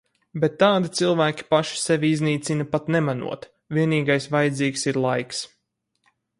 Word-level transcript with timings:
Bet 0.43 0.53
tādi 0.61 0.89
cilvēki 0.99 1.45
paši 1.55 1.77
sevi 1.81 2.09
iznīcina 2.15 2.67
pat 2.73 2.89
nemanot, 2.97 3.47
vienīgais 3.79 4.29
vajadzīgs 4.37 4.89
ir 4.93 5.03
laiks. 5.07 5.47